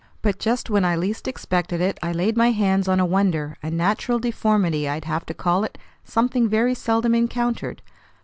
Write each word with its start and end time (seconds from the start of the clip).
But 0.23 0.39
just 0.39 0.67
when 0.67 0.83
I 0.83 0.95
least 0.95 1.27
expected 1.27 1.79
it, 1.79 1.99
I 2.01 2.11
laid 2.11 2.35
my 2.35 2.49
hands 2.49 2.87
on 2.87 2.99
a 2.99 3.05
wonder, 3.05 3.55
a 3.61 3.69
natural 3.69 4.17
deformity 4.17 4.89
I'd 4.89 5.05
have 5.05 5.27
to 5.27 5.35
call 5.35 5.63
it, 5.63 5.77
something 6.03 6.49
very 6.49 6.73
seldom 6.73 7.13
encountered. 7.13 7.83